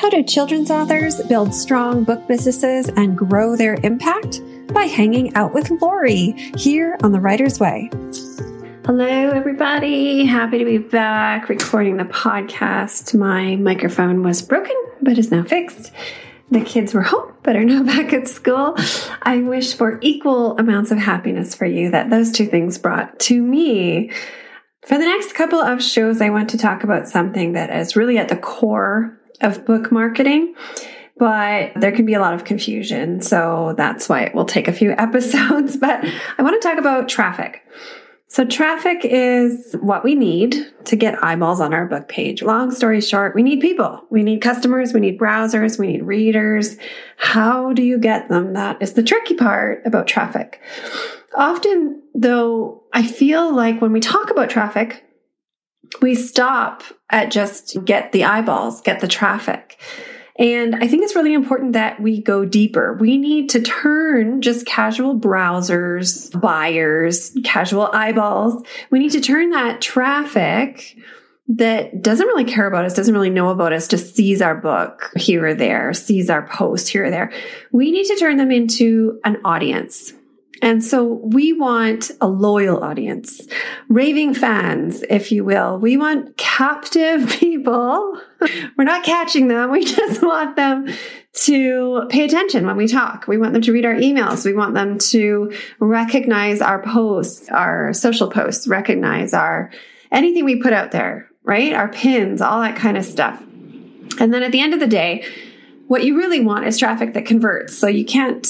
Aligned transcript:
How 0.00 0.08
do 0.08 0.22
children's 0.22 0.70
authors 0.70 1.22
build 1.24 1.54
strong 1.54 2.04
book 2.04 2.26
businesses 2.26 2.88
and 2.88 3.18
grow 3.18 3.54
their 3.54 3.74
impact? 3.82 4.40
By 4.72 4.84
hanging 4.84 5.34
out 5.34 5.52
with 5.52 5.70
Lori 5.70 6.32
here 6.56 6.96
on 7.02 7.12
The 7.12 7.20
Writer's 7.20 7.60
Way. 7.60 7.90
Hello, 8.86 9.04
everybody. 9.04 10.24
Happy 10.24 10.56
to 10.56 10.64
be 10.64 10.78
back 10.78 11.50
recording 11.50 11.98
the 11.98 12.04
podcast. 12.04 13.14
My 13.14 13.56
microphone 13.56 14.22
was 14.22 14.40
broken, 14.40 14.74
but 15.02 15.18
is 15.18 15.30
now 15.30 15.42
fixed. 15.42 15.92
The 16.50 16.62
kids 16.62 16.94
were 16.94 17.02
home, 17.02 17.34
but 17.42 17.54
are 17.54 17.64
now 17.66 17.82
back 17.84 18.14
at 18.14 18.26
school. 18.26 18.76
I 19.20 19.42
wish 19.42 19.74
for 19.74 19.98
equal 20.00 20.56
amounts 20.56 20.90
of 20.92 20.96
happiness 20.96 21.54
for 21.54 21.66
you 21.66 21.90
that 21.90 22.08
those 22.08 22.32
two 22.32 22.46
things 22.46 22.78
brought 22.78 23.20
to 23.20 23.42
me. 23.42 24.12
For 24.86 24.96
the 24.96 25.04
next 25.04 25.34
couple 25.34 25.60
of 25.60 25.82
shows, 25.82 26.22
I 26.22 26.30
want 26.30 26.48
to 26.50 26.58
talk 26.58 26.84
about 26.84 27.06
something 27.06 27.52
that 27.52 27.68
is 27.68 27.96
really 27.96 28.16
at 28.16 28.30
the 28.30 28.36
core 28.36 29.19
of 29.40 29.64
book 29.64 29.90
marketing, 29.92 30.54
but 31.16 31.72
there 31.76 31.92
can 31.92 32.06
be 32.06 32.14
a 32.14 32.20
lot 32.20 32.34
of 32.34 32.44
confusion. 32.44 33.20
So 33.20 33.74
that's 33.76 34.08
why 34.08 34.22
it 34.22 34.34
will 34.34 34.46
take 34.46 34.68
a 34.68 34.72
few 34.72 34.90
episodes. 34.98 35.76
But 35.76 36.04
I 36.38 36.42
want 36.42 36.60
to 36.60 36.68
talk 36.68 36.78
about 36.78 37.08
traffic. 37.08 37.62
So 38.32 38.44
traffic 38.44 39.00
is 39.02 39.74
what 39.80 40.04
we 40.04 40.14
need 40.14 40.54
to 40.84 40.94
get 40.94 41.22
eyeballs 41.22 41.60
on 41.60 41.74
our 41.74 41.86
book 41.86 42.06
page. 42.06 42.42
Long 42.42 42.70
story 42.70 43.00
short, 43.00 43.34
we 43.34 43.42
need 43.42 43.60
people. 43.60 44.04
We 44.08 44.22
need 44.22 44.40
customers. 44.40 44.92
We 44.92 45.00
need 45.00 45.18
browsers. 45.18 45.80
We 45.80 45.88
need 45.88 46.04
readers. 46.04 46.76
How 47.16 47.72
do 47.72 47.82
you 47.82 47.98
get 47.98 48.28
them? 48.28 48.52
That 48.52 48.80
is 48.80 48.92
the 48.92 49.02
tricky 49.02 49.34
part 49.34 49.84
about 49.84 50.06
traffic. 50.06 50.60
Often 51.34 52.02
though, 52.14 52.84
I 52.92 53.04
feel 53.04 53.52
like 53.52 53.82
when 53.82 53.90
we 53.90 53.98
talk 53.98 54.30
about 54.30 54.48
traffic, 54.48 55.04
we 56.00 56.14
stop 56.14 56.82
at 57.10 57.30
just 57.30 57.84
get 57.84 58.12
the 58.12 58.24
eyeballs, 58.24 58.80
get 58.80 59.00
the 59.00 59.08
traffic. 59.08 59.78
And 60.38 60.76
I 60.76 60.86
think 60.86 61.02
it's 61.02 61.14
really 61.14 61.34
important 61.34 61.74
that 61.74 62.00
we 62.00 62.22
go 62.22 62.46
deeper. 62.46 62.96
We 62.98 63.18
need 63.18 63.50
to 63.50 63.60
turn 63.60 64.40
just 64.40 64.64
casual 64.64 65.18
browsers, 65.18 66.38
buyers, 66.40 67.36
casual 67.44 67.90
eyeballs. 67.92 68.64
We 68.90 69.00
need 69.00 69.12
to 69.12 69.20
turn 69.20 69.50
that 69.50 69.82
traffic 69.82 70.96
that 71.48 72.00
doesn't 72.00 72.26
really 72.26 72.44
care 72.44 72.66
about 72.66 72.84
us, 72.84 72.94
doesn't 72.94 73.12
really 73.12 73.28
know 73.28 73.50
about 73.50 73.72
us, 73.72 73.88
just 73.88 74.14
sees 74.14 74.40
our 74.40 74.54
book 74.54 75.10
here 75.16 75.46
or 75.46 75.54
there, 75.54 75.92
sees 75.92 76.30
our 76.30 76.46
post 76.46 76.88
here 76.88 77.06
or 77.06 77.10
there. 77.10 77.32
We 77.72 77.90
need 77.90 78.06
to 78.06 78.16
turn 78.16 78.36
them 78.36 78.52
into 78.52 79.20
an 79.24 79.38
audience. 79.44 80.14
And 80.62 80.84
so 80.84 81.04
we 81.04 81.52
want 81.52 82.10
a 82.20 82.28
loyal 82.28 82.84
audience, 82.84 83.40
raving 83.88 84.34
fans, 84.34 85.02
if 85.08 85.32
you 85.32 85.44
will. 85.44 85.78
We 85.78 85.96
want 85.96 86.36
captive 86.36 87.28
people. 87.40 88.20
We're 88.76 88.84
not 88.84 89.04
catching 89.04 89.48
them. 89.48 89.70
We 89.70 89.84
just 89.96 90.22
want 90.22 90.56
them 90.56 90.88
to 91.32 92.06
pay 92.10 92.24
attention 92.24 92.66
when 92.66 92.76
we 92.76 92.86
talk. 92.86 93.26
We 93.26 93.38
want 93.38 93.52
them 93.52 93.62
to 93.62 93.72
read 93.72 93.86
our 93.86 93.94
emails. 93.94 94.44
We 94.44 94.52
want 94.52 94.74
them 94.74 94.98
to 94.98 95.52
recognize 95.78 96.60
our 96.60 96.82
posts, 96.82 97.48
our 97.48 97.92
social 97.92 98.30
posts, 98.30 98.66
recognize 98.66 99.32
our 99.32 99.70
anything 100.12 100.44
we 100.44 100.60
put 100.60 100.72
out 100.72 100.90
there, 100.90 101.28
right? 101.44 101.72
Our 101.72 101.88
pins, 101.88 102.42
all 102.42 102.60
that 102.60 102.76
kind 102.76 102.96
of 102.96 103.04
stuff. 103.04 103.40
And 104.18 104.34
then 104.34 104.42
at 104.42 104.52
the 104.52 104.60
end 104.60 104.74
of 104.74 104.80
the 104.80 104.86
day, 104.86 105.24
what 105.86 106.04
you 106.04 106.16
really 106.16 106.40
want 106.40 106.66
is 106.66 106.78
traffic 106.78 107.14
that 107.14 107.26
converts. 107.26 107.76
So 107.76 107.86
you 107.86 108.04
can't 108.04 108.46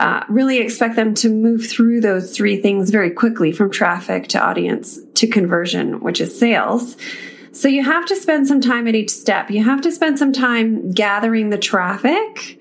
uh, 0.00 0.24
really 0.28 0.58
expect 0.58 0.96
them 0.96 1.14
to 1.14 1.28
move 1.28 1.66
through 1.68 2.00
those 2.00 2.36
three 2.36 2.60
things 2.60 2.90
very 2.90 3.10
quickly 3.10 3.52
from 3.52 3.70
traffic 3.70 4.28
to 4.28 4.40
audience 4.40 4.98
to 5.14 5.26
conversion, 5.26 6.00
which 6.00 6.20
is 6.20 6.38
sales. 6.38 6.96
So 7.52 7.66
you 7.66 7.82
have 7.82 8.06
to 8.06 8.16
spend 8.16 8.46
some 8.46 8.60
time 8.60 8.86
at 8.86 8.94
each 8.94 9.10
step. 9.10 9.50
You 9.50 9.64
have 9.64 9.80
to 9.82 9.90
spend 9.90 10.18
some 10.18 10.32
time 10.32 10.92
gathering 10.92 11.50
the 11.50 11.58
traffic. 11.58 12.60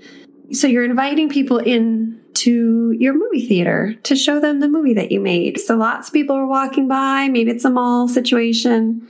So 0.52 0.66
you're 0.66 0.86
inviting 0.86 1.30
people 1.30 1.60
in 1.60 2.20
to 2.36 2.92
your 2.92 3.14
movie 3.14 3.48
theater 3.48 3.96
to 4.04 4.16
show 4.16 4.40
them 4.40 4.60
the 4.60 4.68
movie 4.68 4.94
that 4.94 5.12
you 5.12 5.20
made. 5.20 5.60
So 5.60 5.76
lots 5.76 6.08
of 6.08 6.14
people 6.14 6.36
are 6.36 6.46
walking 6.46 6.88
by. 6.88 7.28
Maybe 7.30 7.52
it's 7.52 7.66
a 7.66 7.70
mall 7.70 8.08
situation. 8.08 9.08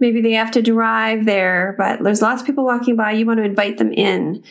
Maybe 0.00 0.20
they 0.20 0.32
have 0.32 0.52
to 0.52 0.62
drive 0.62 1.24
there, 1.24 1.74
but 1.78 2.02
there's 2.02 2.22
lots 2.22 2.42
of 2.42 2.46
people 2.46 2.64
walking 2.64 2.96
by. 2.96 3.12
You 3.12 3.26
want 3.26 3.38
to 3.38 3.44
invite 3.44 3.78
them 3.78 3.92
in 3.92 4.42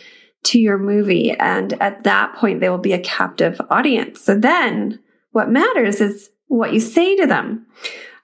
to 0.43 0.59
your 0.59 0.77
movie. 0.77 1.31
And 1.31 1.73
at 1.81 2.03
that 2.03 2.35
point, 2.35 2.59
they 2.59 2.69
will 2.69 2.77
be 2.77 2.93
a 2.93 2.99
captive 2.99 3.59
audience. 3.69 4.21
So 4.21 4.35
then 4.37 4.99
what 5.31 5.49
matters 5.49 6.01
is 6.01 6.29
what 6.47 6.73
you 6.73 6.79
say 6.79 7.15
to 7.15 7.25
them, 7.25 7.65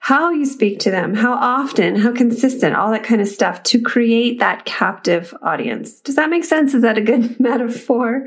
how 0.00 0.30
you 0.30 0.46
speak 0.46 0.78
to 0.80 0.90
them, 0.90 1.14
how 1.14 1.32
often, 1.32 1.96
how 1.96 2.12
consistent, 2.12 2.76
all 2.76 2.90
that 2.90 3.04
kind 3.04 3.20
of 3.20 3.28
stuff 3.28 3.62
to 3.64 3.80
create 3.80 4.38
that 4.38 4.64
captive 4.64 5.34
audience. 5.42 6.00
Does 6.00 6.16
that 6.16 6.30
make 6.30 6.44
sense? 6.44 6.72
Is 6.72 6.82
that 6.82 6.98
a 6.98 7.02
good 7.02 7.38
metaphor? 7.40 8.26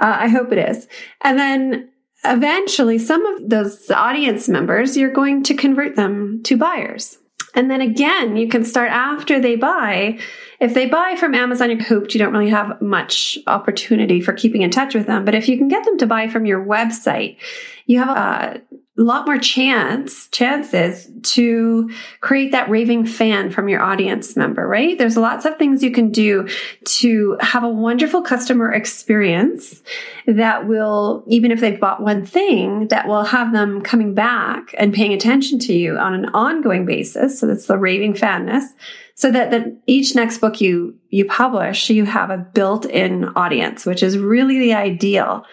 Uh, 0.00 0.16
I 0.20 0.28
hope 0.28 0.52
it 0.52 0.58
is. 0.58 0.86
And 1.22 1.38
then 1.38 1.90
eventually 2.24 2.98
some 2.98 3.24
of 3.26 3.48
those 3.48 3.90
audience 3.90 4.48
members, 4.48 4.96
you're 4.96 5.12
going 5.12 5.42
to 5.44 5.54
convert 5.54 5.96
them 5.96 6.42
to 6.44 6.56
buyers. 6.56 7.18
And 7.54 7.70
then 7.70 7.80
again, 7.80 8.36
you 8.36 8.48
can 8.48 8.64
start 8.64 8.90
after 8.90 9.40
they 9.40 9.56
buy. 9.56 10.18
If 10.60 10.74
they 10.74 10.86
buy 10.86 11.16
from 11.18 11.34
Amazon, 11.34 11.70
you're 11.70 11.82
hooped. 11.82 12.14
You 12.14 12.18
don't 12.18 12.32
really 12.32 12.50
have 12.50 12.80
much 12.82 13.38
opportunity 13.46 14.20
for 14.20 14.34
keeping 14.34 14.60
in 14.60 14.70
touch 14.70 14.94
with 14.94 15.06
them. 15.06 15.24
But 15.24 15.34
if 15.34 15.48
you 15.48 15.56
can 15.56 15.68
get 15.68 15.84
them 15.84 15.96
to 15.98 16.06
buy 16.06 16.28
from 16.28 16.44
your 16.44 16.64
website, 16.64 17.38
you 17.86 17.98
have 17.98 18.16
a 18.16 18.60
a 19.00 19.02
lot 19.02 19.24
more 19.24 19.38
chance 19.38 20.28
chances 20.28 21.10
to 21.22 21.90
create 22.20 22.52
that 22.52 22.68
raving 22.68 23.06
fan 23.06 23.50
from 23.50 23.66
your 23.66 23.80
audience 23.80 24.36
member, 24.36 24.68
right? 24.68 24.98
There's 24.98 25.16
lots 25.16 25.46
of 25.46 25.56
things 25.56 25.82
you 25.82 25.90
can 25.90 26.10
do 26.10 26.46
to 26.84 27.38
have 27.40 27.64
a 27.64 27.68
wonderful 27.68 28.20
customer 28.20 28.70
experience 28.70 29.82
that 30.26 30.68
will, 30.68 31.24
even 31.28 31.50
if 31.50 31.60
they've 31.60 31.80
bought 31.80 32.02
one 32.02 32.26
thing, 32.26 32.88
that 32.88 33.08
will 33.08 33.24
have 33.24 33.54
them 33.54 33.80
coming 33.80 34.12
back 34.12 34.74
and 34.76 34.92
paying 34.92 35.14
attention 35.14 35.58
to 35.60 35.72
you 35.72 35.96
on 35.96 36.12
an 36.12 36.26
ongoing 36.34 36.84
basis. 36.84 37.40
So 37.40 37.46
that's 37.46 37.66
the 37.66 37.78
raving 37.78 38.14
fanness. 38.16 38.74
So 39.14 39.30
that, 39.30 39.50
that 39.50 39.76
each 39.86 40.14
next 40.14 40.38
book 40.38 40.60
you, 40.60 40.94
you 41.08 41.24
publish, 41.24 41.88
you 41.88 42.04
have 42.04 42.28
a 42.28 42.38
built-in 42.38 43.30
audience, 43.36 43.86
which 43.86 44.02
is 44.02 44.18
really 44.18 44.58
the 44.58 44.74
ideal 44.74 45.44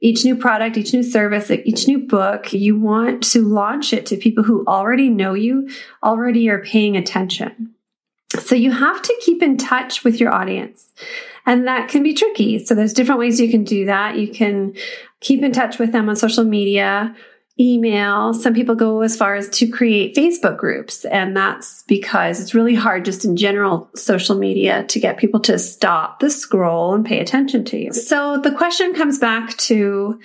each 0.00 0.24
new 0.24 0.34
product, 0.34 0.76
each 0.76 0.94
new 0.94 1.02
service, 1.02 1.50
each 1.50 1.86
new 1.86 1.98
book, 1.98 2.52
you 2.52 2.78
want 2.78 3.22
to 3.22 3.42
launch 3.42 3.92
it 3.92 4.06
to 4.06 4.16
people 4.16 4.44
who 4.44 4.64
already 4.66 5.08
know 5.08 5.34
you, 5.34 5.68
already 6.02 6.48
are 6.48 6.64
paying 6.64 6.96
attention. 6.96 7.74
So 8.38 8.54
you 8.54 8.72
have 8.72 9.02
to 9.02 9.20
keep 9.20 9.42
in 9.42 9.56
touch 9.56 10.04
with 10.04 10.20
your 10.20 10.32
audience. 10.32 10.88
And 11.46 11.66
that 11.66 11.88
can 11.88 12.02
be 12.02 12.14
tricky. 12.14 12.64
So 12.64 12.74
there's 12.74 12.92
different 12.92 13.18
ways 13.18 13.40
you 13.40 13.50
can 13.50 13.64
do 13.64 13.86
that. 13.86 14.16
You 14.16 14.28
can 14.28 14.74
keep 15.20 15.42
in 15.42 15.52
touch 15.52 15.78
with 15.78 15.92
them 15.92 16.08
on 16.08 16.16
social 16.16 16.44
media 16.44 17.14
email. 17.60 18.32
Some 18.32 18.54
people 18.54 18.74
go 18.74 19.02
as 19.02 19.16
far 19.16 19.34
as 19.36 19.48
to 19.50 19.68
create 19.68 20.16
Facebook 20.16 20.56
groups. 20.56 21.04
And 21.04 21.36
that's 21.36 21.82
because 21.82 22.40
it's 22.40 22.54
really 22.54 22.74
hard 22.74 23.04
just 23.04 23.24
in 23.24 23.36
general 23.36 23.90
social 23.94 24.36
media 24.36 24.84
to 24.84 24.98
get 24.98 25.18
people 25.18 25.40
to 25.40 25.58
stop 25.58 26.20
the 26.20 26.30
scroll 26.30 26.94
and 26.94 27.04
pay 27.04 27.20
attention 27.20 27.64
to 27.66 27.78
you. 27.78 27.92
So 27.92 28.38
the 28.38 28.52
question 28.52 28.94
comes 28.94 29.18
back 29.18 29.56
to 29.58 30.18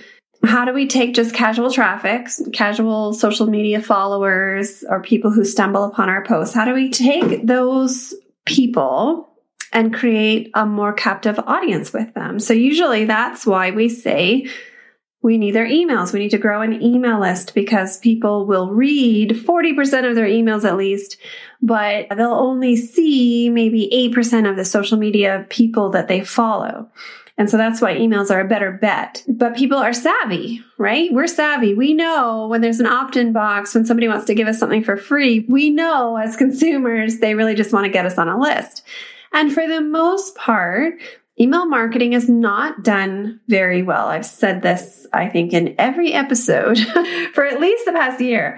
how 0.44 0.64
do 0.64 0.74
we 0.74 0.88
take 0.88 1.14
just 1.14 1.36
casual 1.36 1.72
traffic, 1.72 2.28
casual 2.54 3.14
social 3.14 3.48
media 3.48 3.82
followers 3.82 4.84
or 4.88 5.02
people 5.02 5.32
who 5.32 5.44
stumble 5.44 5.84
upon 5.84 6.10
our 6.10 6.24
posts? 6.24 6.56
How 6.56 6.66
do 6.66 6.74
we 6.74 6.90
take 6.90 7.46
those 7.46 8.14
people 8.46 9.30
and 9.74 9.94
create 9.94 10.52
a 10.54 10.66
more 10.66 10.94
captive 10.94 11.40
audience 11.40 11.92
with 11.92 12.14
them? 12.14 12.40
So 12.40 12.54
usually 12.54 13.06
that's 13.06 13.46
why 13.46 13.72
we 13.72 13.90
say 13.90 14.48
we 15.26 15.40
need 15.40 15.56
their 15.56 15.68
emails. 15.68 16.14
We 16.14 16.20
need 16.20 16.30
to 16.30 16.38
grow 16.38 16.62
an 16.62 16.84
email 16.84 17.20
list 17.20 17.56
because 17.56 17.98
people 17.98 18.46
will 18.46 18.70
read 18.70 19.32
40% 19.32 20.08
of 20.08 20.16
their 20.16 20.28
emails 20.28 20.64
at 20.64 20.78
least, 20.78 21.18
but 21.64 22.06
they'll 22.16 22.32
only 22.32 22.76
see 22.76 23.50
maybe 23.50 23.90
8% 24.16 24.48
of 24.48 24.56
the 24.56 24.64
social 24.64 25.00
media 25.00 25.48
people 25.50 25.90
that 25.90 26.08
they 26.08 26.24
follow. 26.24 26.92
And 27.40 27.50
so 27.50 27.58
that's 27.58 27.82
why 27.82 27.96
emails 27.96 28.30
are 28.30 28.40
a 28.40 28.48
better 28.48 28.72
bet. 28.72 29.24
But 29.28 29.56
people 29.56 29.80
are 29.80 29.94
savvy, 29.94 30.62
right? 30.78 31.12
We're 31.12 31.26
savvy. 31.26 31.74
We 31.74 31.96
know 31.96 32.46
when 32.48 32.62
there's 32.62 32.80
an 32.80 32.86
opt 32.86 33.18
in 33.18 33.34
box, 33.34 33.74
when 33.74 33.84
somebody 33.84 34.08
wants 34.08 34.26
to 34.26 34.36
give 34.36 34.48
us 34.48 34.60
something 34.60 34.84
for 34.84 34.96
free, 34.96 35.44
we 35.50 35.72
know 35.72 36.18
as 36.18 36.38
consumers, 36.38 37.18
they 37.18 37.34
really 37.34 37.56
just 37.56 37.74
want 37.74 37.86
to 37.86 37.92
get 37.92 38.06
us 38.06 38.20
on 38.20 38.30
a 38.30 38.40
list. 38.40 38.84
And 39.34 39.52
for 39.52 39.68
the 39.68 39.82
most 39.82 40.36
part, 40.36 41.00
Email 41.40 41.66
marketing 41.66 42.14
is 42.14 42.30
not 42.30 42.84
done 42.84 43.42
very 43.50 43.84
well. 43.84 44.08
I've 44.08 44.26
said 44.26 44.62
this, 44.62 45.06
I 45.12 45.28
think, 45.28 45.52
in 45.52 45.76
every 45.78 46.14
episode 46.14 46.80
for 47.34 47.46
at 47.46 47.60
least 47.60 47.86
the 47.86 47.92
past 47.92 48.22
year. 48.22 48.58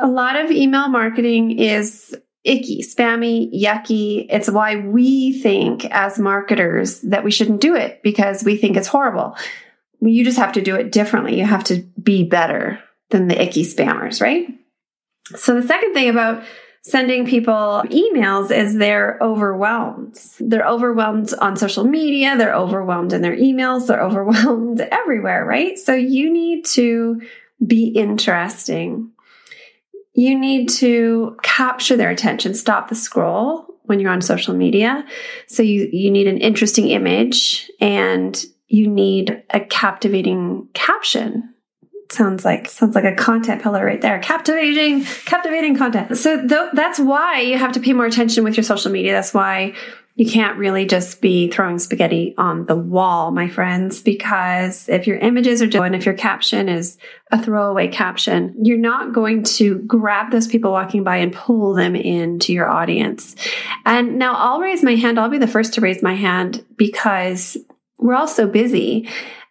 A 0.00 0.06
lot 0.06 0.36
of 0.36 0.50
email 0.50 0.88
marketing 0.88 1.58
is 1.58 2.14
icky, 2.44 2.82
spammy, 2.82 3.50
yucky. 3.52 4.26
It's 4.28 4.50
why 4.50 4.76
we 4.76 5.40
think 5.40 5.86
as 5.86 6.18
marketers 6.18 7.00
that 7.02 7.24
we 7.24 7.30
shouldn't 7.30 7.62
do 7.62 7.74
it 7.74 8.02
because 8.02 8.44
we 8.44 8.56
think 8.56 8.76
it's 8.76 8.88
horrible. 8.88 9.36
You 10.00 10.24
just 10.24 10.38
have 10.38 10.52
to 10.52 10.62
do 10.62 10.76
it 10.76 10.92
differently. 10.92 11.38
You 11.38 11.46
have 11.46 11.64
to 11.64 11.82
be 12.02 12.24
better 12.24 12.80
than 13.10 13.28
the 13.28 13.42
icky 13.42 13.64
spammers, 13.64 14.20
right? 14.20 14.46
So 15.36 15.58
the 15.58 15.66
second 15.66 15.94
thing 15.94 16.08
about 16.08 16.42
sending 16.82 17.26
people 17.26 17.82
emails 17.86 18.50
is 18.50 18.76
they're 18.76 19.18
overwhelmed. 19.20 20.18
They're 20.40 20.66
overwhelmed 20.66 21.32
on 21.40 21.56
social 21.56 21.84
media, 21.84 22.36
they're 22.36 22.54
overwhelmed 22.54 23.12
in 23.12 23.22
their 23.22 23.36
emails, 23.36 23.86
they're 23.86 24.02
overwhelmed 24.04 24.80
everywhere, 24.80 25.44
right? 25.44 25.78
So 25.78 25.94
you 25.94 26.32
need 26.32 26.64
to 26.66 27.20
be 27.64 27.88
interesting. 27.88 29.10
You 30.14 30.38
need 30.38 30.68
to 30.70 31.36
capture 31.42 31.96
their 31.96 32.10
attention, 32.10 32.54
stop 32.54 32.88
the 32.88 32.94
scroll 32.94 33.66
when 33.84 34.00
you're 34.00 34.10
on 34.10 34.22
social 34.22 34.54
media. 34.54 35.04
So 35.46 35.62
you, 35.62 35.88
you 35.92 36.10
need 36.10 36.26
an 36.26 36.38
interesting 36.38 36.88
image 36.88 37.70
and 37.80 38.42
you 38.68 38.86
need 38.86 39.42
a 39.50 39.60
captivating 39.60 40.68
caption 40.74 41.54
sounds 42.12 42.44
like 42.44 42.68
sounds 42.68 42.94
like 42.94 43.04
a 43.04 43.14
content 43.14 43.62
pillar 43.62 43.84
right 43.84 44.00
there. 44.00 44.18
Captivating 44.18 45.04
captivating 45.04 45.76
content. 45.76 46.16
So 46.18 46.46
th- 46.46 46.70
that's 46.72 46.98
why 46.98 47.40
you 47.40 47.58
have 47.58 47.72
to 47.72 47.80
pay 47.80 47.92
more 47.92 48.06
attention 48.06 48.44
with 48.44 48.56
your 48.56 48.64
social 48.64 48.90
media. 48.90 49.12
That's 49.12 49.34
why 49.34 49.74
you 50.16 50.30
can't 50.30 50.58
really 50.58 50.84
just 50.84 51.22
be 51.22 51.50
throwing 51.50 51.78
spaghetti 51.78 52.34
on 52.36 52.66
the 52.66 52.76
wall 52.76 53.30
my 53.30 53.48
friends 53.48 54.02
because 54.02 54.88
if 54.88 55.06
your 55.06 55.16
images 55.16 55.62
are 55.62 55.66
just 55.66 55.82
and 55.82 55.94
if 55.94 56.04
your 56.04 56.14
caption 56.14 56.68
is 56.68 56.98
a 57.30 57.42
throwaway 57.42 57.88
caption 57.88 58.54
you're 58.60 58.76
not 58.76 59.14
going 59.14 59.42
to 59.42 59.78
grab 59.80 60.30
those 60.30 60.46
people 60.46 60.72
walking 60.72 61.04
by 61.04 61.16
and 61.16 61.32
pull 61.32 61.72
them 61.72 61.96
into 61.96 62.52
your 62.52 62.68
audience. 62.68 63.34
And 63.86 64.18
now 64.18 64.34
i'll 64.34 64.60
raise 64.60 64.82
my 64.82 64.96
hand. 64.96 65.18
I'll 65.18 65.30
be 65.30 65.38
the 65.38 65.46
first 65.46 65.74
to 65.74 65.80
raise 65.80 66.02
my 66.02 66.14
hand 66.14 66.64
because 66.76 67.56
we're 67.96 68.14
all 68.14 68.28
so 68.28 68.46
busy 68.46 69.08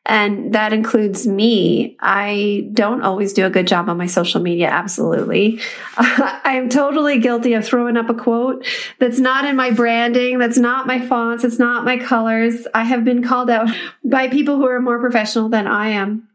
and 0.10 0.56
that 0.56 0.74
includes 0.74 1.28
me. 1.28 1.96
I 2.00 2.68
don't 2.74 3.04
always 3.04 3.32
do 3.32 3.46
a 3.46 3.50
good 3.50 3.68
job 3.68 3.88
on 3.90 3.98
my 3.98 4.08
social 4.08 4.42
media. 4.42 4.68
Absolutely. 4.68 5.60
I 5.98 6.54
am 6.56 6.68
totally 6.68 7.20
guilty 7.20 7.54
of 7.54 7.64
throwing 7.64 7.96
up 7.96 8.10
a 8.10 8.16
quote 8.16 8.66
that's 8.98 9.20
not 9.20 9.46
in 9.46 9.56
my 9.56 9.70
branding, 9.70 10.40
that's 10.40 10.58
not 10.58 10.88
my 10.88 11.00
fonts, 11.00 11.44
it's 11.44 11.60
not 11.60 11.86
my 11.86 11.98
colors. 12.00 12.68
I 12.74 12.86
have 12.86 13.06
been 13.06 13.24
called 13.24 13.52
out 13.52 13.70
by 14.04 14.28
people 14.30 14.58
who 14.58 14.66
are 14.66 14.82
more 14.82 15.00
professional 15.00 15.48
than 15.48 15.68
I 15.68 15.90
am. 15.90 16.28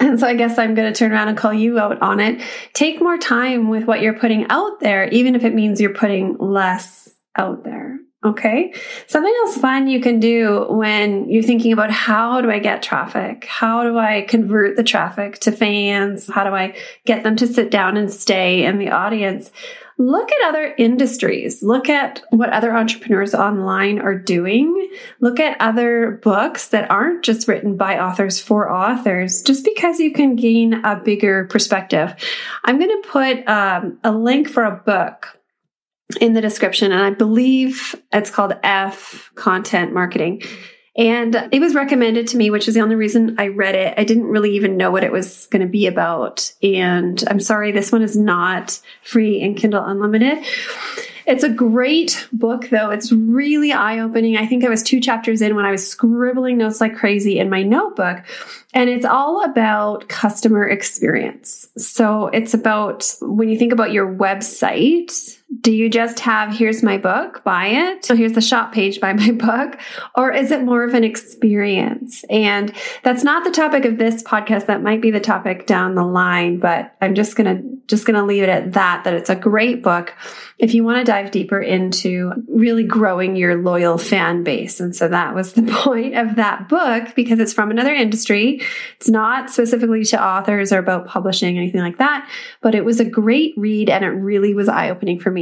And 0.00 0.18
so 0.18 0.26
I 0.26 0.34
guess 0.34 0.58
I'm 0.58 0.74
going 0.74 0.90
to 0.90 0.98
turn 0.98 1.12
around 1.12 1.28
and 1.28 1.36
call 1.36 1.52
you 1.52 1.78
out 1.78 2.00
on 2.00 2.18
it. 2.18 2.40
Take 2.72 3.00
more 3.00 3.18
time 3.18 3.68
with 3.68 3.84
what 3.84 4.00
you're 4.00 4.18
putting 4.18 4.46
out 4.48 4.80
there, 4.80 5.08
even 5.08 5.34
if 5.34 5.44
it 5.44 5.54
means 5.54 5.82
you're 5.82 5.92
putting 5.92 6.38
less 6.38 7.10
out 7.36 7.62
there. 7.64 7.98
Okay. 8.24 8.72
Something 9.08 9.34
else 9.40 9.56
fun 9.56 9.88
you 9.88 10.00
can 10.00 10.20
do 10.20 10.66
when 10.68 11.28
you're 11.28 11.42
thinking 11.42 11.72
about 11.72 11.90
how 11.90 12.40
do 12.40 12.52
I 12.52 12.60
get 12.60 12.80
traffic? 12.80 13.44
How 13.46 13.82
do 13.82 13.98
I 13.98 14.22
convert 14.28 14.76
the 14.76 14.84
traffic 14.84 15.40
to 15.40 15.50
fans? 15.50 16.30
How 16.30 16.44
do 16.44 16.50
I 16.50 16.76
get 17.04 17.24
them 17.24 17.34
to 17.36 17.48
sit 17.48 17.72
down 17.72 17.96
and 17.96 18.12
stay 18.12 18.64
in 18.64 18.78
the 18.78 18.90
audience? 18.90 19.50
Look 19.98 20.30
at 20.30 20.48
other 20.48 20.74
industries. 20.78 21.62
Look 21.62 21.88
at 21.88 22.22
what 22.30 22.50
other 22.50 22.74
entrepreneurs 22.76 23.34
online 23.34 23.98
are 23.98 24.18
doing. 24.18 24.90
Look 25.20 25.38
at 25.38 25.60
other 25.60 26.20
books 26.22 26.68
that 26.68 26.90
aren't 26.90 27.24
just 27.24 27.46
written 27.46 27.76
by 27.76 27.98
authors 27.98 28.40
for 28.40 28.72
authors, 28.72 29.42
just 29.42 29.64
because 29.64 29.98
you 29.98 30.12
can 30.12 30.36
gain 30.36 30.84
a 30.84 30.96
bigger 30.96 31.44
perspective. 31.46 32.14
I'm 32.64 32.78
going 32.78 33.02
to 33.02 33.08
put 33.08 33.48
um, 33.48 33.98
a 34.02 34.12
link 34.12 34.48
for 34.48 34.64
a 34.64 34.76
book 34.76 35.38
in 36.20 36.34
the 36.34 36.40
description, 36.40 36.92
and 36.92 37.02
I 37.02 37.10
believe 37.10 37.94
it's 38.12 38.30
called 38.30 38.54
F 38.62 39.30
Content 39.34 39.92
Marketing. 39.92 40.42
And 40.94 41.48
it 41.52 41.60
was 41.60 41.74
recommended 41.74 42.26
to 42.28 42.36
me, 42.36 42.50
which 42.50 42.68
is 42.68 42.74
the 42.74 42.82
only 42.82 42.96
reason 42.96 43.36
I 43.38 43.48
read 43.48 43.74
it. 43.74 43.94
I 43.96 44.04
didn't 44.04 44.26
really 44.26 44.56
even 44.56 44.76
know 44.76 44.90
what 44.90 45.04
it 45.04 45.10
was 45.10 45.46
going 45.46 45.62
to 45.62 45.68
be 45.68 45.86
about. 45.86 46.52
And 46.62 47.22
I'm 47.28 47.40
sorry, 47.40 47.72
this 47.72 47.90
one 47.90 48.02
is 48.02 48.14
not 48.14 48.78
free 49.02 49.40
in 49.40 49.54
Kindle 49.54 49.82
Unlimited. 49.82 50.44
It's 51.24 51.44
a 51.44 51.48
great 51.48 52.28
book, 52.32 52.68
though. 52.68 52.90
It's 52.90 53.10
really 53.12 53.72
eye 53.72 54.00
opening. 54.00 54.36
I 54.36 54.46
think 54.46 54.64
I 54.64 54.68
was 54.68 54.82
two 54.82 55.00
chapters 55.00 55.40
in 55.40 55.54
when 55.54 55.64
I 55.64 55.70
was 55.70 55.88
scribbling 55.88 56.58
notes 56.58 56.80
like 56.80 56.96
crazy 56.96 57.38
in 57.38 57.48
my 57.48 57.62
notebook. 57.62 58.24
And 58.74 58.90
it's 58.90 59.06
all 59.06 59.44
about 59.44 60.08
customer 60.08 60.68
experience. 60.68 61.68
So 61.78 62.26
it's 62.26 62.54
about 62.54 63.10
when 63.22 63.48
you 63.48 63.56
think 63.56 63.72
about 63.72 63.92
your 63.92 64.12
website, 64.12 65.38
do 65.60 65.72
you 65.72 65.88
just 65.90 66.20
have 66.20 66.56
here's 66.56 66.82
my 66.82 66.96
book 66.96 67.44
buy 67.44 67.66
it 67.66 68.04
so 68.04 68.16
here's 68.16 68.32
the 68.32 68.40
shop 68.40 68.72
page 68.72 69.00
buy 69.00 69.12
my 69.12 69.30
book 69.30 69.78
or 70.14 70.32
is 70.32 70.50
it 70.50 70.62
more 70.62 70.84
of 70.84 70.94
an 70.94 71.04
experience? 71.04 72.24
And 72.30 72.72
that's 73.02 73.22
not 73.22 73.44
the 73.44 73.50
topic 73.50 73.84
of 73.84 73.98
this 73.98 74.22
podcast. 74.22 74.66
That 74.66 74.82
might 74.82 75.02
be 75.02 75.10
the 75.10 75.20
topic 75.20 75.66
down 75.66 75.94
the 75.94 76.04
line 76.04 76.58
but 76.58 76.94
i'm 77.00 77.14
just 77.14 77.36
gonna 77.36 77.62
just 77.86 78.06
gonna 78.06 78.24
leave 78.24 78.42
it 78.42 78.48
at 78.48 78.72
that 78.72 79.04
that 79.04 79.14
it's 79.14 79.30
a 79.30 79.36
great 79.36 79.82
book 79.82 80.14
if 80.58 80.74
you 80.74 80.84
want 80.84 80.98
to 80.98 81.04
dive 81.04 81.30
deeper 81.30 81.60
into 81.60 82.32
really 82.48 82.84
growing 82.84 83.34
your 83.34 83.56
loyal 83.56 83.98
fan 83.98 84.44
base. 84.44 84.78
And 84.78 84.94
so 84.94 85.08
that 85.08 85.34
was 85.34 85.54
the 85.54 85.62
point 85.82 86.16
of 86.16 86.36
that 86.36 86.68
book 86.68 87.14
because 87.16 87.40
it's 87.40 87.52
from 87.52 87.72
another 87.72 87.92
industry. 87.92 88.60
It's 88.96 89.08
not 89.08 89.50
specifically 89.50 90.04
to 90.04 90.24
authors 90.24 90.72
or 90.72 90.78
about 90.78 91.08
publishing 91.08 91.58
anything 91.58 91.80
like 91.80 91.98
that 91.98 92.28
but 92.60 92.74
it 92.74 92.84
was 92.84 93.00
a 93.00 93.04
great 93.04 93.54
read 93.56 93.90
and 93.90 94.04
it 94.04 94.08
really 94.08 94.54
was 94.54 94.68
eye-opening 94.68 95.18
for 95.18 95.30
me 95.30 95.41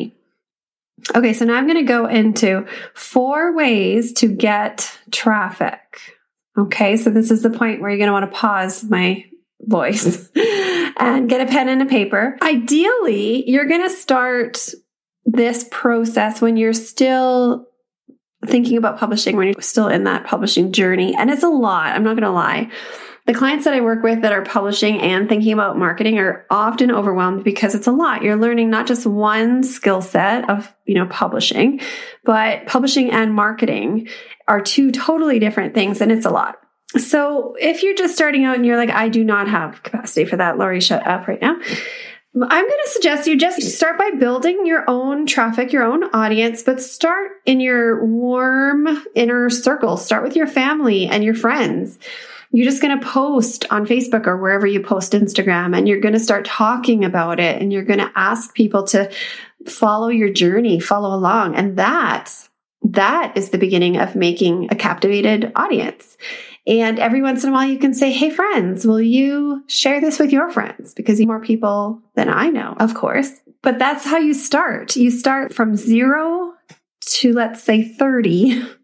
Okay, 1.15 1.33
so 1.33 1.45
now 1.45 1.55
I'm 1.55 1.67
going 1.67 1.79
to 1.79 1.83
go 1.83 2.07
into 2.07 2.67
four 2.95 3.55
ways 3.55 4.13
to 4.15 4.29
get 4.29 4.97
traffic. 5.11 5.81
Okay, 6.59 6.97
so 6.97 7.11
this 7.11 7.31
is 7.31 7.43
the 7.43 7.51
point 7.51 7.81
where 7.81 7.91
you're 7.91 7.99
going 7.99 8.09
to 8.09 8.13
want 8.13 8.31
to 8.31 8.39
pause 8.39 8.85
my 8.85 9.25
voice 9.63 10.29
and 10.99 11.29
get 11.29 11.41
a 11.41 11.47
pen 11.47 11.69
and 11.69 11.83
a 11.83 11.87
paper. 11.87 12.37
Ideally, 12.43 13.49
you're 13.49 13.67
going 13.67 13.83
to 13.83 13.91
start 13.91 14.69
this 15.25 15.67
process 15.71 16.41
when 16.41 16.57
you're 16.57 16.73
still 16.73 17.67
thinking 18.47 18.77
about 18.77 18.99
publishing, 18.99 19.37
when 19.37 19.49
you're 19.49 19.63
still 19.63 19.89
in 19.89 20.05
that 20.05 20.27
publishing 20.27 20.73
journey. 20.73 21.15
And 21.15 21.31
it's 21.31 21.43
a 21.43 21.49
lot, 21.49 21.95
I'm 21.95 22.03
not 22.03 22.15
going 22.15 22.23
to 22.23 22.31
lie. 22.31 22.71
The 23.27 23.35
clients 23.35 23.65
that 23.65 23.75
I 23.75 23.81
work 23.81 24.03
with 24.03 24.23
that 24.23 24.33
are 24.33 24.43
publishing 24.43 25.01
and 25.01 25.29
thinking 25.29 25.53
about 25.53 25.79
marketing 25.79 26.19
are 26.19 26.47
often 26.51 26.91
overwhelmed 26.91 27.45
because 27.45 27.75
it's 27.75 27.87
a 27.87 27.93
lot. 27.93 28.23
You're 28.23 28.37
learning 28.37 28.71
not 28.71 28.87
just 28.87 29.07
one 29.07 29.63
skill 29.63 30.01
set 30.01 30.49
of, 30.49 30.75
you 30.87 30.95
know, 30.95 31.07
publishing, 31.07 31.81
but 32.25 32.67
publishing 32.67 33.11
and 33.11 33.35
marketing 33.35 34.09
are 34.49 34.61
two 34.61 34.91
totally 34.91 35.39
different 35.39 35.75
things 35.75 36.01
and 36.01 36.11
it's 36.11 36.27
a 36.27 36.31
lot. 36.31 36.57
So 36.97 37.55
if 37.61 37.83
you're 37.83 37.95
just 37.95 38.15
starting 38.15 38.45
out 38.45 38.57
and 38.57 38.67
you're 38.67 38.77
like, 38.77 38.91
I 38.91 39.09
do 39.09 39.23
not 39.23 39.49
have 39.49 39.83
capacity 39.83 40.25
for 40.25 40.37
that, 40.37 40.59
Laurie, 40.59 40.81
shut 40.81 41.07
up 41.07 41.29
right 41.29 41.41
now. 41.41 41.57
I'm 42.35 42.69
going 42.69 42.81
to 42.85 42.91
suggest 42.91 43.27
you 43.27 43.37
just 43.37 43.61
start 43.63 43.99
by 43.99 44.13
building 44.13 44.65
your 44.65 44.89
own 44.89 45.27
traffic, 45.27 45.73
your 45.73 45.83
own 45.83 46.05
audience, 46.15 46.63
but 46.63 46.81
start 46.81 47.33
in 47.45 47.61
your 47.61 48.05
warm 48.05 49.05
inner 49.17 49.51
circle. 49.51 49.97
Start 49.97 50.23
with 50.23 50.37
your 50.37 50.47
family 50.47 51.07
and 51.07 51.25
your 51.25 51.35
friends 51.35 51.99
you're 52.53 52.69
just 52.69 52.83
going 52.83 52.99
to 52.99 53.07
post 53.07 53.65
on 53.71 53.87
Facebook 53.87 54.27
or 54.27 54.37
wherever 54.37 54.67
you 54.67 54.81
post 54.81 55.13
Instagram 55.13 55.77
and 55.77 55.89
you're 55.89 56.01
going 56.01 56.15
to 56.15 56.21
start 56.21 56.45
talking 56.45 57.05
about 57.05 57.39
it 57.39 57.61
and 57.61 57.73
you're 57.73 57.85
going 57.85 58.01
to 58.01 58.11
ask 58.17 58.55
people 58.55 58.85
to 58.89 59.11
follow 59.67 60.09
your 60.09 60.31
journey, 60.31 60.81
follow 60.81 61.15
along. 61.15 61.55
And 61.55 61.77
that, 61.77 62.33
that 62.83 63.37
is 63.37 63.51
the 63.51 63.59
beginning 63.59 63.99
of 63.99 64.17
making 64.17 64.69
a 64.71 64.75
captivated 64.75 65.53
audience. 65.55 66.17
And 66.67 66.99
every 66.99 67.23
once 67.23 67.45
in 67.45 67.51
a 67.51 67.53
while 67.53 67.69
you 67.69 67.79
can 67.79 67.95
say, 67.95 68.11
Hey 68.13 68.31
friends, 68.31 68.87
will 68.87 69.01
you 69.01 69.63
share 69.67 70.01
this 70.01 70.19
with 70.19 70.33
your 70.33 70.51
friends? 70.51 70.93
Because 70.95 71.21
more 71.21 71.41
people 71.41 72.03
than 72.15 72.29
I 72.29 72.51
know, 72.51 72.75
of 72.79 72.95
course. 72.95 73.31
But 73.63 73.79
that's 73.79 74.05
how 74.05 74.19
you 74.19 74.35
start. 74.35 74.97
You 74.97 75.11
start 75.11 75.55
from 75.55 75.77
zero 75.77 76.55
to 77.01 77.33
let's 77.33 77.63
say 77.63 77.83
30 77.83 78.63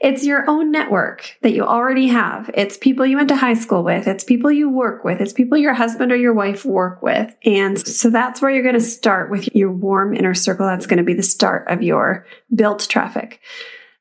It's 0.00 0.24
your 0.24 0.48
own 0.48 0.70
network 0.70 1.36
that 1.42 1.52
you 1.52 1.64
already 1.64 2.08
have. 2.08 2.50
It's 2.54 2.76
people 2.76 3.06
you 3.06 3.16
went 3.16 3.28
to 3.28 3.36
high 3.36 3.54
school 3.54 3.82
with. 3.82 4.06
It's 4.06 4.24
people 4.24 4.50
you 4.50 4.68
work 4.68 5.04
with. 5.04 5.20
It's 5.20 5.32
people 5.32 5.58
your 5.58 5.74
husband 5.74 6.12
or 6.12 6.16
your 6.16 6.34
wife 6.34 6.64
work 6.64 7.02
with. 7.02 7.34
And 7.44 7.78
so 7.78 8.10
that's 8.10 8.40
where 8.40 8.50
you're 8.50 8.62
going 8.62 8.74
to 8.74 8.80
start 8.80 9.30
with 9.30 9.54
your 9.54 9.72
warm 9.72 10.14
inner 10.14 10.34
circle. 10.34 10.66
That's 10.66 10.86
going 10.86 10.98
to 10.98 11.04
be 11.04 11.14
the 11.14 11.22
start 11.22 11.68
of 11.68 11.82
your 11.82 12.26
built 12.54 12.86
traffic. 12.88 13.40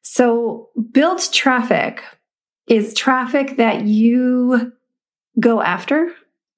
So 0.01 0.69
built 0.91 1.29
traffic 1.31 2.03
is 2.67 2.93
traffic 2.93 3.57
that 3.57 3.83
you 3.83 4.73
go 5.39 5.61
after 5.61 6.11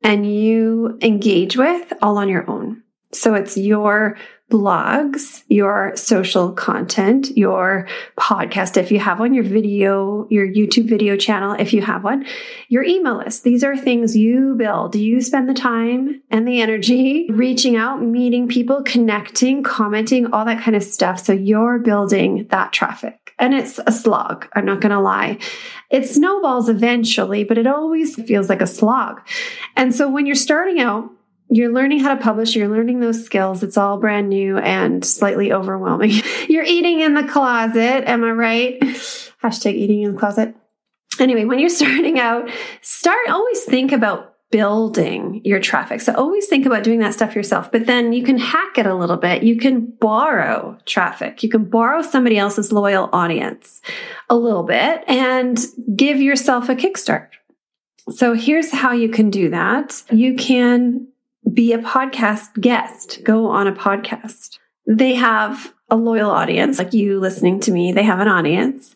and 0.03 0.31
you 0.31 0.97
engage 1.01 1.57
with 1.57 1.91
all 2.01 2.17
on 2.17 2.29
your 2.29 2.49
own. 2.49 2.83
So 3.11 3.33
it's 3.33 3.57
your 3.57 4.17
blogs, 4.49 5.43
your 5.49 5.93
social 5.95 6.53
content, 6.53 7.35
your 7.35 7.87
podcast, 8.17 8.77
if 8.77 8.91
you 8.91 8.99
have 8.99 9.19
one, 9.19 9.33
your 9.33 9.43
video, 9.43 10.25
your 10.29 10.47
YouTube 10.47 10.87
video 10.87 11.17
channel, 11.17 11.53
if 11.59 11.73
you 11.73 11.81
have 11.81 12.03
one, 12.03 12.25
your 12.69 12.83
email 12.83 13.17
list. 13.17 13.43
These 13.43 13.63
are 13.63 13.75
things 13.75 14.15
you 14.15 14.55
build. 14.55 14.95
You 14.95 15.21
spend 15.21 15.49
the 15.49 15.53
time 15.53 16.21
and 16.29 16.47
the 16.47 16.61
energy 16.61 17.27
reaching 17.31 17.75
out, 17.75 18.01
meeting 18.01 18.47
people, 18.47 18.83
connecting, 18.83 19.63
commenting, 19.63 20.31
all 20.31 20.45
that 20.45 20.63
kind 20.63 20.77
of 20.77 20.83
stuff. 20.83 21.19
So 21.19 21.33
you're 21.33 21.79
building 21.79 22.47
that 22.49 22.71
traffic. 22.71 23.33
And 23.39 23.53
it's 23.53 23.79
a 23.85 23.91
slog. 23.91 24.47
I'm 24.53 24.65
not 24.65 24.81
going 24.81 24.93
to 24.93 24.99
lie. 24.99 25.37
It 25.91 26.07
snowballs 26.07 26.69
eventually, 26.69 27.43
but 27.43 27.57
it 27.57 27.67
always 27.67 28.15
feels 28.15 28.49
like 28.49 28.61
a 28.61 28.67
slog. 28.67 29.21
And 29.75 29.93
so 29.93 30.09
when 30.09 30.25
you're 30.25 30.35
starting 30.35 30.79
out, 30.79 31.11
you're 31.49 31.71
learning 31.71 31.99
how 31.99 32.13
to 32.13 32.21
publish, 32.21 32.55
you're 32.55 32.67
learning 32.67 32.99
those 32.99 33.23
skills. 33.23 33.63
It's 33.63 33.77
all 33.77 33.97
brand 33.97 34.29
new 34.29 34.57
and 34.57 35.03
slightly 35.05 35.51
overwhelming. 35.51 36.11
you're 36.49 36.63
eating 36.63 36.99
in 36.99 37.13
the 37.13 37.23
closet, 37.23 38.09
am 38.09 38.23
I 38.23 38.31
right? 38.31 38.79
Hashtag 39.43 39.73
eating 39.73 40.01
in 40.01 40.13
the 40.13 40.19
closet. 40.19 40.55
Anyway, 41.19 41.45
when 41.45 41.59
you're 41.59 41.69
starting 41.83 42.19
out, 42.19 42.49
start 42.81 43.29
always 43.29 43.63
think 43.63 43.91
about 43.91 44.33
building 44.49 45.41
your 45.43 45.59
traffic. 45.59 45.99
So 45.99 46.13
always 46.13 46.47
think 46.47 46.65
about 46.65 46.83
doing 46.83 46.99
that 46.99 47.13
stuff 47.13 47.35
yourself, 47.35 47.69
but 47.69 47.85
then 47.85 48.13
you 48.13 48.23
can 48.23 48.37
hack 48.37 48.77
it 48.77 48.85
a 48.85 48.95
little 48.95 49.17
bit. 49.17 49.43
You 49.43 49.57
can 49.57 49.85
borrow 49.99 50.77
traffic. 50.85 51.43
You 51.43 51.49
can 51.49 51.65
borrow 51.65 52.01
somebody 52.01 52.37
else's 52.37 52.71
loyal 52.71 53.09
audience 53.11 53.81
a 54.29 54.35
little 54.35 54.63
bit 54.63 55.03
and 55.07 55.59
give 55.95 56.21
yourself 56.21 56.69
a 56.69 56.75
kickstart. 56.75 57.27
So 58.09 58.33
here's 58.35 58.71
how 58.71 58.93
you 58.93 59.09
can 59.09 59.29
do 59.29 59.49
that. 59.49 60.01
You 60.09 60.35
can 60.35 61.07
be 61.53 61.73
a 61.73 61.79
podcast 61.79 62.59
guest, 62.59 63.19
go 63.23 63.47
on 63.47 63.67
a 63.67 63.73
podcast. 63.73 64.57
They 64.85 65.15
have 65.15 65.73
a 65.89 65.95
loyal 65.95 66.31
audience, 66.31 66.79
like 66.79 66.93
you 66.93 67.19
listening 67.19 67.59
to 67.61 67.71
me, 67.71 67.91
they 67.91 68.03
have 68.03 68.19
an 68.19 68.27
audience 68.27 68.95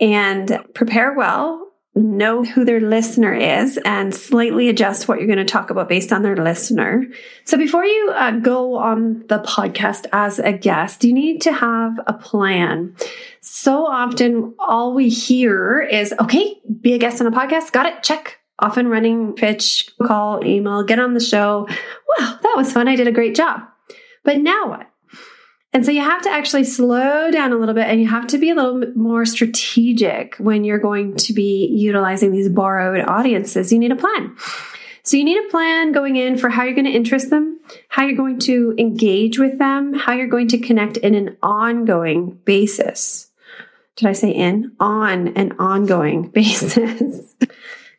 and 0.00 0.64
prepare 0.74 1.14
well. 1.14 1.64
Know 1.94 2.44
who 2.44 2.64
their 2.64 2.80
listener 2.80 3.34
is 3.34 3.76
and 3.84 4.14
slightly 4.14 4.68
adjust 4.68 5.08
what 5.08 5.18
you're 5.18 5.26
going 5.26 5.38
to 5.38 5.44
talk 5.44 5.70
about 5.70 5.88
based 5.88 6.12
on 6.12 6.22
their 6.22 6.36
listener. 6.36 7.06
So 7.44 7.56
before 7.56 7.84
you 7.84 8.12
uh, 8.14 8.38
go 8.38 8.76
on 8.76 9.24
the 9.28 9.40
podcast 9.40 10.06
as 10.12 10.38
a 10.38 10.52
guest, 10.52 11.02
you 11.02 11.12
need 11.12 11.40
to 11.42 11.52
have 11.52 11.98
a 12.06 12.12
plan. 12.12 12.94
So 13.40 13.84
often 13.84 14.54
all 14.60 14.94
we 14.94 15.08
hear 15.08 15.80
is, 15.80 16.14
okay, 16.20 16.60
be 16.80 16.94
a 16.94 16.98
guest 16.98 17.20
on 17.20 17.26
a 17.26 17.32
podcast. 17.32 17.72
Got 17.72 17.86
it. 17.86 18.04
Check 18.04 18.37
off 18.58 18.76
and 18.76 18.90
running 18.90 19.34
pitch, 19.34 19.90
call, 20.02 20.44
email, 20.44 20.82
get 20.82 20.98
on 20.98 21.14
the 21.14 21.20
show. 21.20 21.66
Wow, 22.18 22.38
that 22.42 22.54
was 22.56 22.72
fun. 22.72 22.88
I 22.88 22.96
did 22.96 23.06
a 23.06 23.12
great 23.12 23.34
job. 23.36 23.60
But 24.24 24.38
now 24.38 24.68
what? 24.68 24.90
And 25.72 25.84
so 25.84 25.92
you 25.92 26.00
have 26.00 26.22
to 26.22 26.30
actually 26.30 26.64
slow 26.64 27.30
down 27.30 27.52
a 27.52 27.56
little 27.56 27.74
bit 27.74 27.86
and 27.86 28.00
you 28.00 28.08
have 28.08 28.26
to 28.28 28.38
be 28.38 28.50
a 28.50 28.54
little 28.54 28.80
bit 28.80 28.96
more 28.96 29.26
strategic 29.26 30.36
when 30.36 30.64
you're 30.64 30.78
going 30.78 31.14
to 31.16 31.32
be 31.34 31.66
utilizing 31.66 32.32
these 32.32 32.48
borrowed 32.48 33.04
audiences. 33.06 33.72
You 33.72 33.78
need 33.78 33.92
a 33.92 33.96
plan. 33.96 34.34
So 35.02 35.16
you 35.16 35.24
need 35.24 35.38
a 35.38 35.50
plan 35.50 35.92
going 35.92 36.16
in 36.16 36.36
for 36.36 36.48
how 36.48 36.64
you're 36.64 36.74
going 36.74 36.86
to 36.86 36.90
interest 36.90 37.30
them, 37.30 37.60
how 37.88 38.04
you're 38.04 38.16
going 38.16 38.38
to 38.40 38.74
engage 38.78 39.38
with 39.38 39.58
them, 39.58 39.94
how 39.94 40.14
you're 40.14 40.26
going 40.26 40.48
to 40.48 40.58
connect 40.58 40.96
in 40.96 41.14
an 41.14 41.36
ongoing 41.42 42.40
basis. 42.44 43.30
Did 43.96 44.08
I 44.08 44.12
say 44.12 44.30
in? 44.30 44.72
On 44.80 45.28
an 45.28 45.52
ongoing 45.58 46.28
basis 46.34 47.34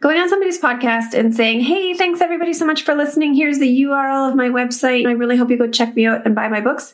going 0.01 0.17
on 0.17 0.29
somebody's 0.29 0.59
podcast 0.59 1.13
and 1.13 1.35
saying, 1.35 1.61
Hey, 1.61 1.93
thanks 1.93 2.21
everybody 2.21 2.53
so 2.53 2.65
much 2.65 2.83
for 2.83 2.95
listening. 2.95 3.33
Here's 3.33 3.59
the 3.59 3.81
URL 3.83 4.29
of 4.29 4.35
my 4.35 4.49
website. 4.49 5.07
I 5.07 5.11
really 5.11 5.37
hope 5.37 5.49
you 5.49 5.57
go 5.57 5.69
check 5.69 5.95
me 5.95 6.05
out 6.05 6.25
and 6.25 6.35
buy 6.35 6.47
my 6.47 6.61
books. 6.61 6.93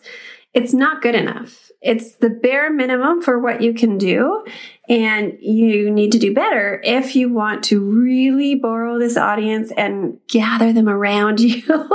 It's 0.54 0.74
not 0.74 1.02
good 1.02 1.16
enough. 1.16 1.72
It's 1.82 2.16
the 2.16 2.30
bare 2.30 2.72
minimum 2.72 3.22
for 3.22 3.38
what 3.38 3.62
you 3.62 3.74
can 3.74 3.98
do. 3.98 4.44
And 4.88 5.38
you 5.40 5.90
need 5.90 6.12
to 6.12 6.20
do 6.20 6.34
better 6.34 6.80
if 6.84 7.16
you 7.16 7.34
want 7.34 7.64
to 7.66 7.80
really 7.80 8.54
borrow 8.54 9.00
this 9.00 9.18
audience 9.18 9.72
and 9.76 10.20
gather 10.28 10.72
them 10.72 10.88
around 10.88 11.40
you 11.42 11.90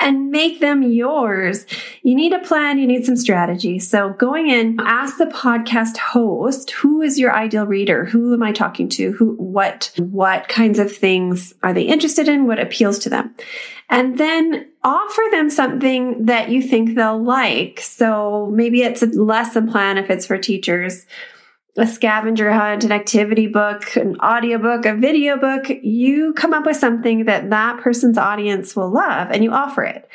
and 0.00 0.30
make 0.30 0.60
them 0.60 0.82
yours. 0.82 1.66
You 2.02 2.14
need 2.14 2.32
a 2.32 2.40
plan. 2.40 2.78
You 2.78 2.86
need 2.86 3.06
some 3.06 3.16
strategy. 3.16 3.78
So 3.78 4.10
going 4.14 4.48
in, 4.48 4.80
ask 4.80 5.18
the 5.18 5.26
podcast 5.26 5.98
host, 5.98 6.72
who 6.72 7.00
is 7.02 7.18
your 7.18 7.32
ideal 7.32 7.66
reader? 7.66 8.04
Who 8.06 8.34
am 8.34 8.42
I 8.42 8.52
talking 8.52 8.88
to? 8.90 9.12
Who, 9.12 9.34
what, 9.34 9.92
what 9.98 10.48
kinds 10.48 10.78
of 10.78 10.94
things 10.94 11.54
are 11.62 11.72
they 11.72 11.82
interested 11.82 12.28
in? 12.28 12.46
What 12.46 12.58
appeals 12.58 12.98
to 13.00 13.10
them? 13.10 13.34
And 13.88 14.18
then 14.18 14.68
offer 14.82 15.22
them 15.30 15.50
something 15.50 16.24
that 16.24 16.48
you 16.48 16.62
think 16.62 16.94
they'll 16.94 17.22
like. 17.22 17.80
So 17.80 18.50
maybe 18.52 18.82
it's 18.82 19.02
a 19.02 19.06
lesson 19.06 19.70
plan 19.70 19.98
if 19.98 20.10
it's 20.10 20.26
for 20.26 20.38
teachers 20.38 21.06
a 21.76 21.86
scavenger 21.86 22.52
hunt, 22.52 22.84
an 22.84 22.92
activity 22.92 23.46
book, 23.46 23.96
an 23.96 24.18
audiobook, 24.20 24.84
a 24.84 24.94
video 24.94 25.38
book, 25.38 25.68
you 25.82 26.34
come 26.34 26.52
up 26.52 26.66
with 26.66 26.76
something 26.76 27.24
that 27.24 27.50
that 27.50 27.80
person's 27.80 28.18
audience 28.18 28.76
will 28.76 28.90
love 28.90 29.28
and 29.30 29.42
you 29.42 29.50
offer 29.50 29.82
it. 29.82 30.08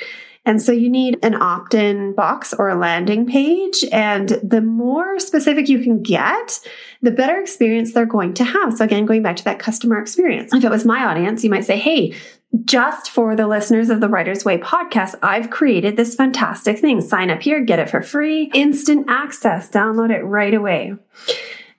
And 0.45 0.61
so 0.61 0.71
you 0.71 0.89
need 0.89 1.19
an 1.23 1.35
opt 1.35 1.73
in 1.73 2.13
box 2.13 2.53
or 2.53 2.69
a 2.69 2.75
landing 2.75 3.25
page. 3.25 3.83
And 3.91 4.29
the 4.41 4.61
more 4.61 5.19
specific 5.19 5.67
you 5.67 5.79
can 5.79 6.01
get, 6.01 6.61
the 7.01 7.11
better 7.11 7.37
experience 7.37 7.91
they're 7.91 8.05
going 8.05 8.33
to 8.35 8.45
have. 8.45 8.77
So, 8.77 8.85
again, 8.85 9.05
going 9.05 9.23
back 9.23 9.35
to 9.37 9.43
that 9.43 9.59
customer 9.59 9.99
experience. 9.99 10.53
If 10.53 10.63
it 10.63 10.69
was 10.69 10.85
my 10.85 11.03
audience, 11.03 11.43
you 11.43 11.49
might 11.49 11.65
say, 11.65 11.77
Hey, 11.77 12.15
just 12.63 13.11
for 13.11 13.35
the 13.35 13.47
listeners 13.47 13.89
of 13.89 14.01
the 14.01 14.09
Writer's 14.09 14.45
Way 14.45 14.57
podcast, 14.57 15.15
I've 15.21 15.49
created 15.49 15.97
this 15.97 16.15
fantastic 16.15 16.79
thing. 16.79 17.01
Sign 17.01 17.29
up 17.29 17.41
here, 17.41 17.63
get 17.63 17.79
it 17.79 17.89
for 17.89 18.01
free, 18.01 18.51
instant 18.53 19.07
access, 19.09 19.69
download 19.69 20.11
it 20.11 20.23
right 20.23 20.53
away. 20.53 20.93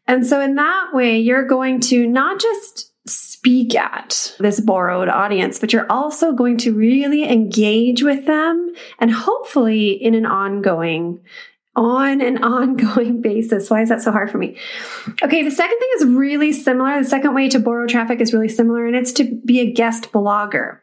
And 0.07 0.27
so, 0.27 0.41
in 0.41 0.55
that 0.57 0.91
way, 0.93 1.19
you're 1.19 1.47
going 1.47 1.81
to 1.81 2.07
not 2.07 2.41
just 2.41 2.93
speak 3.07 3.75
at 3.75 4.37
this 4.39 4.61
borrowed 4.61 5.09
audience, 5.09 5.59
but 5.59 5.73
you're 5.73 5.91
also 5.91 6.33
going 6.33 6.59
to 6.59 6.75
really 6.75 7.25
engage 7.25 8.03
with 8.03 8.27
them 8.27 8.73
and 8.99 9.11
hopefully 9.11 9.91
in 9.91 10.15
an 10.15 10.27
ongoing 10.27 11.21
on 11.79 12.21
an 12.21 12.39
ongoing 12.43 13.23
basis. 13.23 13.71
Why 13.71 13.81
is 13.81 13.89
that 13.89 14.03
so 14.03 14.11
hard 14.11 14.31
for 14.31 14.37
me? 14.37 14.59
Okay, 15.23 15.43
the 15.43 15.51
second 15.51 15.79
thing 15.79 15.89
is 15.97 16.05
really 16.07 16.53
similar. 16.53 17.01
The 17.01 17.09
second 17.09 17.35
way 17.35 17.49
to 17.49 17.59
borrow 17.59 17.87
traffic 17.87 18.21
is 18.21 18.35
really 18.35 18.49
similar, 18.49 18.85
and 18.85 18.97
it's 18.97 19.13
to 19.13 19.25
be 19.45 19.61
a 19.61 19.73
guest 19.73 20.13
blogger. 20.13 20.79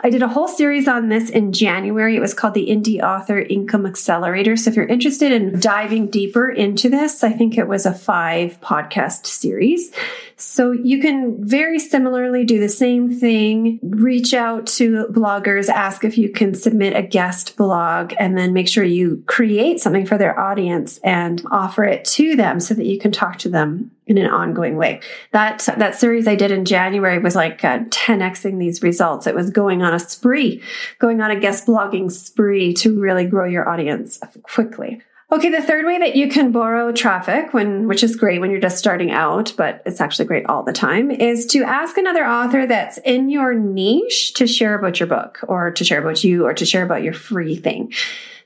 I 0.00 0.10
did 0.10 0.22
a 0.22 0.28
whole 0.28 0.48
series 0.48 0.88
on 0.88 1.10
this 1.10 1.30
in 1.30 1.52
January. 1.52 2.16
It 2.16 2.20
was 2.20 2.34
called 2.34 2.54
the 2.54 2.68
Indie 2.68 3.02
Author 3.02 3.38
Income 3.38 3.86
Accelerator. 3.86 4.56
So 4.56 4.70
if 4.70 4.76
you're 4.76 4.86
interested 4.86 5.30
in 5.30 5.60
diving 5.60 6.08
deeper 6.08 6.48
into 6.48 6.88
this, 6.88 7.22
I 7.22 7.30
think 7.30 7.58
it 7.58 7.68
was 7.68 7.84
a 7.84 7.92
five 7.92 8.60
podcast 8.60 9.26
series. 9.26 9.92
So 10.40 10.70
you 10.70 11.00
can 11.00 11.44
very 11.44 11.80
similarly 11.80 12.44
do 12.44 12.60
the 12.60 12.68
same 12.68 13.12
thing, 13.12 13.80
reach 13.82 14.32
out 14.32 14.68
to 14.68 15.08
bloggers, 15.10 15.68
ask 15.68 16.04
if 16.04 16.16
you 16.16 16.28
can 16.28 16.54
submit 16.54 16.94
a 16.94 17.02
guest 17.02 17.56
blog, 17.56 18.14
and 18.20 18.38
then 18.38 18.52
make 18.52 18.68
sure 18.68 18.84
you 18.84 19.24
create 19.26 19.80
something 19.80 20.06
for 20.06 20.16
their 20.16 20.38
audience 20.38 20.98
and 20.98 21.42
offer 21.50 21.82
it 21.82 22.04
to 22.04 22.36
them 22.36 22.60
so 22.60 22.72
that 22.74 22.86
you 22.86 23.00
can 23.00 23.10
talk 23.10 23.38
to 23.38 23.48
them 23.48 23.90
in 24.06 24.16
an 24.16 24.30
ongoing 24.30 24.76
way. 24.76 25.00
That 25.32 25.68
that 25.76 25.96
series 25.96 26.28
I 26.28 26.36
did 26.36 26.52
in 26.52 26.64
January 26.64 27.18
was 27.18 27.34
like 27.34 27.64
uh, 27.64 27.80
10xing 27.80 28.60
these 28.60 28.80
results. 28.80 29.26
It 29.26 29.34
was 29.34 29.50
going 29.50 29.82
on 29.82 29.92
a 29.92 29.98
spree, 29.98 30.62
going 31.00 31.20
on 31.20 31.32
a 31.32 31.40
guest 31.40 31.66
blogging 31.66 32.12
spree 32.12 32.72
to 32.74 32.98
really 32.98 33.26
grow 33.26 33.44
your 33.44 33.68
audience 33.68 34.20
quickly. 34.44 35.02
Okay, 35.30 35.50
the 35.50 35.60
third 35.60 35.84
way 35.84 35.98
that 35.98 36.16
you 36.16 36.26
can 36.28 36.52
borrow 36.52 36.90
traffic 36.90 37.52
when 37.52 37.86
which 37.86 38.02
is 38.02 38.16
great 38.16 38.40
when 38.40 38.50
you're 38.50 38.60
just 38.60 38.78
starting 38.78 39.10
out, 39.10 39.52
but 39.58 39.82
it's 39.84 40.00
actually 40.00 40.24
great 40.24 40.46
all 40.46 40.62
the 40.62 40.72
time, 40.72 41.10
is 41.10 41.44
to 41.46 41.62
ask 41.64 41.98
another 41.98 42.26
author 42.26 42.66
that's 42.66 42.96
in 43.04 43.28
your 43.28 43.52
niche 43.52 44.32
to 44.34 44.46
share 44.46 44.74
about 44.74 44.98
your 44.98 45.06
book 45.06 45.40
or 45.46 45.70
to 45.72 45.84
share 45.84 46.00
about 46.00 46.24
you 46.24 46.46
or 46.46 46.54
to 46.54 46.64
share 46.64 46.82
about 46.82 47.02
your 47.02 47.12
free 47.12 47.56
thing. 47.56 47.92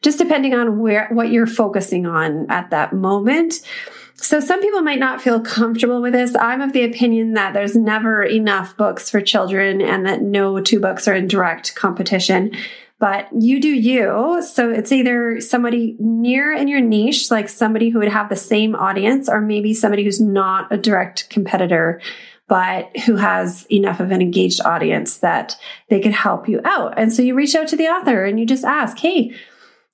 Just 0.02 0.18
depending 0.18 0.54
on 0.54 0.80
where 0.80 1.06
what 1.12 1.30
you're 1.30 1.46
focusing 1.46 2.04
on 2.04 2.50
at 2.50 2.70
that 2.70 2.92
moment. 2.92 3.60
So 4.16 4.40
some 4.40 4.60
people 4.60 4.82
might 4.82 4.98
not 4.98 5.22
feel 5.22 5.40
comfortable 5.40 6.02
with 6.02 6.14
this. 6.14 6.34
I'm 6.34 6.60
of 6.60 6.72
the 6.72 6.82
opinion 6.82 7.34
that 7.34 7.54
there's 7.54 7.76
never 7.76 8.24
enough 8.24 8.76
books 8.76 9.08
for 9.08 9.20
children 9.20 9.80
and 9.80 10.04
that 10.06 10.20
no 10.20 10.60
two 10.60 10.80
books 10.80 11.06
are 11.06 11.14
in 11.14 11.28
direct 11.28 11.76
competition 11.76 12.56
but 13.02 13.26
you 13.36 13.58
do 13.58 13.68
you. 13.68 14.40
So 14.48 14.70
it's 14.70 14.92
either 14.92 15.40
somebody 15.40 15.96
near 15.98 16.52
in 16.52 16.68
your 16.68 16.80
niche, 16.80 17.32
like 17.32 17.48
somebody 17.48 17.88
who 17.88 17.98
would 17.98 18.06
have 18.06 18.28
the 18.28 18.36
same 18.36 18.76
audience, 18.76 19.28
or 19.28 19.40
maybe 19.40 19.74
somebody 19.74 20.04
who's 20.04 20.20
not 20.20 20.72
a 20.72 20.76
direct 20.76 21.28
competitor, 21.28 22.00
but 22.46 22.96
who 22.98 23.16
has 23.16 23.66
enough 23.72 23.98
of 23.98 24.12
an 24.12 24.22
engaged 24.22 24.60
audience 24.64 25.16
that 25.16 25.56
they 25.88 25.98
could 25.98 26.12
help 26.12 26.48
you 26.48 26.60
out. 26.64 26.96
And 26.96 27.12
so 27.12 27.22
you 27.22 27.34
reach 27.34 27.56
out 27.56 27.66
to 27.68 27.76
the 27.76 27.88
author 27.88 28.24
and 28.24 28.38
you 28.38 28.46
just 28.46 28.64
ask, 28.64 28.96
Hey, 28.96 29.34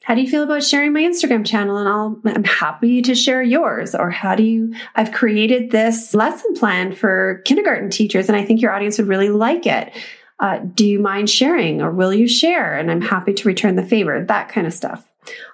how 0.03 0.15
do 0.15 0.21
you 0.21 0.29
feel 0.29 0.43
about 0.43 0.63
sharing 0.63 0.93
my 0.93 1.01
Instagram 1.01 1.47
channel? 1.47 1.79
And 1.79 1.89
I'll, 1.89 2.21
I'm 2.27 2.45
happy 2.45 3.01
to 3.01 3.15
share 3.15 3.43
yours. 3.43 3.95
Or 3.95 4.11
how 4.11 4.35
do 4.35 4.43
you, 4.43 4.75
I've 4.97 5.13
created 5.13 5.71
this 5.71 6.13
lesson 6.13 6.55
plan 6.57 6.93
for 6.93 7.41
kindergarten 7.47 7.89
teachers 7.89 8.29
and 8.29 8.37
I 8.37 8.45
think 8.45 8.61
your 8.61 8.73
audience 8.73 8.99
would 8.99 9.09
really 9.09 9.31
like 9.31 9.65
it 9.65 9.95
uh, 10.41 10.59
do 10.59 10.87
you 10.87 10.99
mind 10.99 11.29
sharing 11.29 11.83
or 11.83 11.91
will 11.91 12.13
you 12.13 12.29
share? 12.29 12.77
And 12.77 12.91
I'm 12.91 13.01
happy 13.01 13.35
to 13.35 13.49
return 13.49 13.77
the 13.77 13.83
favor, 13.83 14.25
that 14.25 14.49
kind 14.49 14.67
of 14.67 14.73
stuff. 14.73 15.05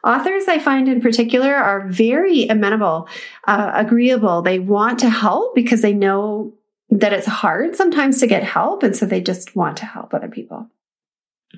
Authors, 0.05 0.45
I 0.47 0.59
find 0.59 0.89
in 0.89 1.01
particular, 1.01 1.55
are 1.55 1.87
very 1.89 2.47
amenable, 2.47 3.09
uh, 3.45 3.73
agreeable. 3.75 4.43
They 4.43 4.59
want 4.59 4.99
to 5.01 5.11
help 5.11 5.55
because 5.55 5.83
they 5.83 5.95
know 5.95 6.55
that 6.91 7.13
it's 7.13 7.27
hard 7.27 7.75
sometimes 7.75 8.21
to 8.21 8.27
get 8.27 8.45
help. 8.45 8.83
And 8.83 8.95
so 8.95 9.07
they 9.07 9.21
just 9.21 9.57
want 9.57 9.79
to 9.79 9.87
help 9.87 10.15
other 10.15 10.29
people. 10.29 10.69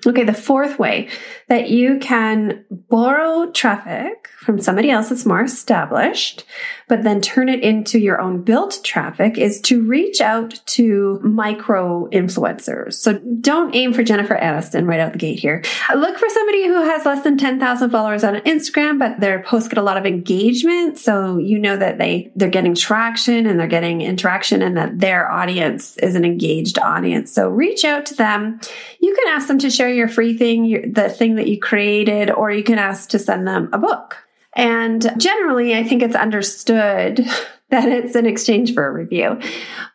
Okay, 0.05 0.25
the 0.25 0.35
fourth 0.35 0.79
way 0.79 1.09
that 1.49 1.71
you 1.71 1.99
can 1.99 2.65
borrow 2.71 3.50
traffic 3.53 4.29
from 4.47 4.61
somebody 4.61 4.91
else 4.91 5.09
that's 5.09 5.26
more 5.26 5.43
established, 5.43 6.45
but 6.88 7.03
then 7.03 7.21
turn 7.21 7.49
it 7.49 7.61
into 7.61 7.99
your 7.99 8.21
own 8.21 8.43
built 8.43 8.81
traffic 8.85 9.37
is 9.37 9.61
to 9.61 9.83
reach 9.83 10.21
out 10.21 10.61
to 10.67 11.19
micro 11.23 12.09
influencers. 12.11 12.95
So 12.95 13.19
don't 13.41 13.75
aim 13.75 13.93
for 13.93 14.05
Jennifer 14.05 14.37
Aniston 14.37 14.87
right 14.87 15.00
out 15.00 15.12
the 15.12 15.19
gate 15.19 15.41
here. 15.41 15.65
Look 15.95 16.17
for 16.17 16.29
somebody 16.29 16.67
who 16.67 16.81
has 16.83 17.05
less 17.05 17.25
than 17.25 17.37
10,000 17.37 17.91
followers 17.91 18.23
on 18.23 18.37
Instagram, 18.37 19.00
but 19.00 19.19
their 19.19 19.43
posts 19.43 19.69
get 19.69 19.79
a 19.79 19.83
lot 19.83 19.97
of 19.97 20.07
engagement. 20.07 20.97
So 20.97 21.38
you 21.38 21.59
know 21.59 21.76
that 21.76 21.99
they, 21.99 22.31
they're 22.37 22.49
getting 22.49 22.76
traction 22.76 23.47
and 23.47 23.59
they're 23.59 23.67
getting 23.67 24.00
interaction 24.00 24.62
and 24.62 24.76
that 24.76 25.00
their 25.00 25.31
audience 25.31 25.97
is 25.97 26.15
an 26.15 26.25
engaged 26.25 26.79
audience. 26.79 27.33
So 27.33 27.49
reach 27.49 27.85
out 27.85 28.07
to 28.07 28.15
them. 28.15 28.61
You 29.00 29.12
can 29.12 29.35
ask 29.35 29.49
them 29.49 29.59
to 29.59 29.71
share 29.71 29.86
your 29.88 30.09
free 30.09 30.37
thing, 30.37 30.93
the 30.93 31.09
thing 31.09 31.37
that 31.37 31.49
you 31.49 31.59
created, 31.59 32.31
or 32.31 32.50
you 32.50 32.62
can 32.62 32.78
ask 32.78 33.11
to 33.11 33.19
send 33.19 33.47
them 33.47 33.71
a 33.73 33.78
book. 33.78 34.16
And 34.55 35.12
generally, 35.19 35.76
I 35.76 35.85
think 35.85 36.02
it's 36.02 36.16
understood 36.16 37.26
that 37.71 37.89
it's 37.89 38.15
in 38.15 38.27
exchange 38.27 38.75
for 38.75 38.87
a 38.87 38.93
review. 38.93 39.41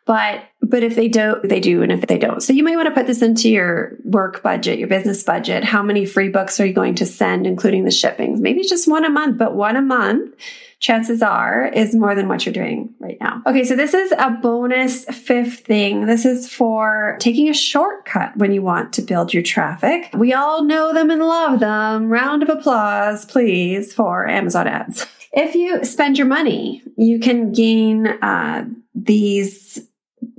But 0.04 0.44
but 0.60 0.82
if 0.82 0.94
they 0.94 1.08
don't, 1.08 1.48
they 1.48 1.58
do, 1.58 1.82
and 1.82 1.90
if 1.90 2.02
they 2.02 2.18
don't. 2.18 2.42
So 2.42 2.52
you 2.52 2.62
might 2.62 2.76
want 2.76 2.88
to 2.88 2.94
put 2.94 3.06
this 3.06 3.22
into 3.22 3.48
your 3.48 3.96
work 4.04 4.42
budget, 4.42 4.78
your 4.78 4.88
business 4.88 5.22
budget. 5.22 5.64
How 5.64 5.82
many 5.82 6.04
free 6.04 6.28
books 6.28 6.60
are 6.60 6.66
you 6.66 6.72
going 6.72 6.96
to 6.96 7.06
send, 7.06 7.46
including 7.46 7.84
the 7.84 7.90
shipping? 7.90 8.40
Maybe 8.42 8.62
just 8.62 8.88
one 8.88 9.04
a 9.04 9.10
month, 9.10 9.38
but 9.38 9.54
one 9.54 9.76
a 9.76 9.82
month 9.82 10.34
chances 10.80 11.22
are 11.22 11.66
is 11.68 11.94
more 11.94 12.14
than 12.14 12.28
what 12.28 12.44
you're 12.44 12.52
doing 12.52 12.92
right 12.98 13.16
now. 13.20 13.40
Okay, 13.46 13.64
so 13.64 13.74
this 13.76 13.94
is 13.94 14.12
a 14.12 14.30
bonus 14.30 15.04
fifth 15.04 15.60
thing. 15.60 16.06
This 16.06 16.24
is 16.24 16.52
for 16.52 17.16
taking 17.20 17.48
a 17.48 17.54
shortcut 17.54 18.36
when 18.36 18.52
you 18.52 18.62
want 18.62 18.92
to 18.94 19.02
build 19.02 19.32
your 19.32 19.44
traffic. 19.44 20.10
We 20.12 20.32
all 20.32 20.64
know 20.64 20.92
them 20.92 21.10
and 21.10 21.22
love 21.22 21.60
them. 21.60 22.10
Round 22.10 22.42
of 22.42 22.48
applause, 22.48 23.24
please, 23.24 23.94
for 23.94 24.28
Amazon 24.28 24.66
ads. 24.66 25.06
If 25.32 25.54
you 25.54 25.84
spend 25.84 26.18
your 26.18 26.26
money, 26.26 26.82
you 26.96 27.18
can 27.18 27.52
gain 27.52 28.06
uh, 28.06 28.66
these 28.94 29.80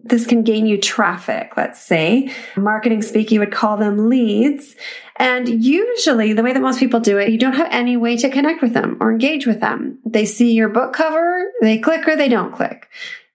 this 0.06 0.28
can 0.28 0.44
gain 0.44 0.66
you 0.66 0.78
traffic, 0.78 1.54
let's 1.56 1.82
say. 1.82 2.32
Marketing 2.58 3.02
speak, 3.02 3.32
you 3.32 3.40
would 3.40 3.54
call 3.54 3.78
them 3.78 4.10
leads. 4.10 4.76
And 5.16 5.64
usually 5.64 6.34
the 6.34 6.44
way 6.44 6.52
that 6.52 6.62
most 6.62 6.80
people 6.80 7.00
do 7.00 7.18
it, 7.18 7.30
you 7.30 7.38
don't 7.38 7.56
have 7.56 7.70
any 7.72 7.96
way 7.96 8.18
to 8.18 8.30
connect 8.30 8.62
with 8.62 8.74
them 8.74 8.98
or 9.00 9.12
engage 9.12 9.48
with 9.48 9.62
them. 9.62 10.00
They 10.06 10.26
see 10.26 10.54
your 10.54 10.70
book 10.70 10.94
cover, 10.94 11.52
they 11.62 11.80
click 11.80 12.08
or 12.08 12.16
they 12.16 12.28
don't 12.28 12.54
click. 12.54 12.90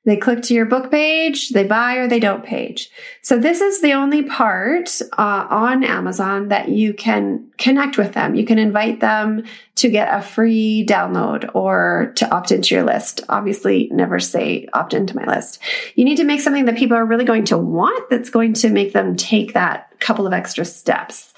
They 0.09 0.17
click 0.17 0.41
to 0.45 0.55
your 0.55 0.65
book 0.65 0.91
page, 0.91 1.51
they 1.51 1.65
buy 1.65 1.97
or 1.97 2.09
they 2.09 2.19
don't 2.19 2.43
page. 2.43 2.89
So 3.21 3.39
this 3.39 3.61
is 3.61 3.83
the 3.83 3.93
only 3.93 4.23
part 4.23 5.03
uh, 5.19 5.47
on 5.51 5.85
Amazon 5.85 6.49
that 6.49 6.71
you 6.71 6.95
can 6.95 7.47
connect 7.59 7.99
with 7.99 8.15
them. 8.15 8.35
You 8.35 8.47
can 8.47 8.59
invite 8.59 9.01
them 9.01 9.45
to 9.75 9.91
get 9.91 10.09
a 10.11 10.23
free 10.23 10.87
download 10.89 11.51
or 11.55 12.15
to 12.17 12.35
opt 12.35 12.53
into 12.53 12.75
your 12.75 12.85
list. 12.85 13.21
Obviously, 13.29 13.91
never 13.93 14.19
say 14.19 14.67
opt 14.73 14.95
into 14.95 15.15
my 15.15 15.27
list. 15.27 15.59
You 15.95 16.07
need 16.07 16.17
to 16.17 16.25
make 16.25 16.41
something 16.41 16.65
that 16.65 16.79
people 16.79 16.97
are 16.97 17.05
really 17.05 17.27
going 17.27 17.45
to 17.45 17.59
want 17.59 18.09
that's 18.09 18.31
going 18.31 18.55
to 18.55 18.71
make 18.71 18.95
them 18.95 19.15
take 19.15 19.53
that 19.53 19.93
couple 20.01 20.27
of 20.27 20.33
extra 20.33 20.65
steps. 20.65 21.35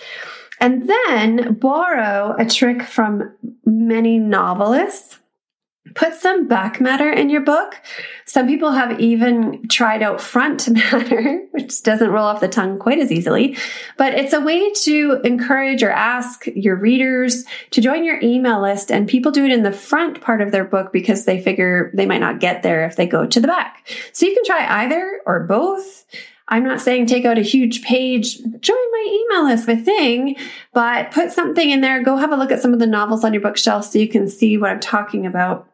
And 0.61 0.89
then 0.89 1.55
borrow 1.55 2.37
a 2.39 2.45
trick 2.45 2.85
from 2.85 3.33
many 3.65 4.21
novelists 4.21 5.20
Put 5.95 6.15
some 6.15 6.47
back 6.47 6.79
matter 6.79 7.11
in 7.11 7.31
your 7.31 7.41
book. 7.41 7.75
Some 8.27 8.47
people 8.47 8.73
have 8.73 9.01
even 9.01 9.67
tried 9.69 10.03
out 10.03 10.21
front 10.21 10.69
matter, 10.71 11.47
which 11.53 11.83
doesn't 11.83 12.11
roll 12.11 12.27
off 12.27 12.41
the 12.41 12.49
tongue 12.49 12.79
quite 12.79 12.99
as 12.99 13.11
easily, 13.11 13.57
but 13.97 14.13
it's 14.15 14.35
a 14.35 14.41
way 14.41 14.71
to 14.73 15.21
encourage 15.25 15.83
or 15.83 15.91
ask 15.91 16.47
your 16.55 16.77
readers 16.77 17.45
to 17.71 17.81
join 17.81 18.05
your 18.05 18.21
email 18.23 18.61
list. 18.61 18.93
And 18.93 19.09
people 19.09 19.33
do 19.33 19.45
it 19.45 19.53
in 19.53 19.63
the 19.63 19.73
front 19.73 20.21
part 20.21 20.43
of 20.43 20.53
their 20.53 20.65
book 20.65 20.93
because 20.93 21.25
they 21.25 21.41
figure 21.41 21.91
they 21.95 22.07
might 22.07 22.21
not 22.21 22.41
get 22.41 22.63
there 22.63 22.85
if 22.85 22.97
they 22.97 23.07
go 23.07 23.27
to 23.27 23.41
the 23.41 23.49
back. 23.49 23.89
So 24.13 24.27
you 24.27 24.35
can 24.35 24.45
try 24.45 24.85
either 24.85 25.23
or 25.25 25.41
both. 25.41 26.05
I'm 26.47 26.65
not 26.65 26.81
saying 26.81 27.07
take 27.07 27.25
out 27.25 27.39
a 27.39 27.43
huge 27.43 27.83
page, 27.83 28.39
join 28.61 28.77
my 28.93 29.07
email 29.09 29.45
list 29.45 29.67
with 29.67 29.85
thing, 29.85 30.37
but 30.75 31.11
put 31.13 31.33
something 31.33 31.71
in 31.71 31.81
there. 31.81 32.03
Go 32.03 32.17
have 32.17 32.33
a 32.33 32.37
look 32.37 32.51
at 32.51 32.61
some 32.61 32.73
of 32.73 32.81
the 32.81 32.87
novels 32.87 33.25
on 33.25 33.33
your 33.33 33.43
bookshelf 33.43 33.87
so 33.87 33.99
you 33.99 34.09
can 34.09 34.29
see 34.29 34.59
what 34.59 34.71
I'm 34.71 34.81
talking 34.81 35.27
about. 35.27 35.70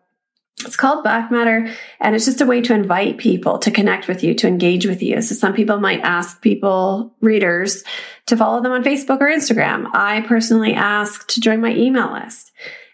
It's 0.60 0.76
called 0.76 1.04
Back 1.04 1.30
Matter, 1.30 1.70
and 2.00 2.14
it's 2.14 2.25
just 2.25 2.40
a 2.40 2.46
way 2.46 2.62
to 2.62 2.72
invite 2.72 3.18
people 3.18 3.58
to 3.58 3.70
connect 3.70 4.08
with 4.08 4.25
you, 4.25 4.32
to 4.34 4.48
engage 4.48 4.86
with 4.86 5.02
you. 5.02 5.20
So 5.20 5.34
some 5.34 5.52
people 5.52 5.80
might 5.80 6.00
ask 6.00 6.40
people, 6.40 7.14
readers, 7.20 7.85
to 8.26 8.38
follow 8.38 8.62
them 8.62 8.72
on 8.72 8.83
Facebook 8.83 9.20
or 9.20 9.28
Instagram. 9.28 9.87
I 9.92 10.22
personally 10.22 10.72
ask 10.72 11.28
to 11.28 11.40
join 11.40 11.61
my 11.61 11.74
email 11.74 12.11
list. 12.11 12.52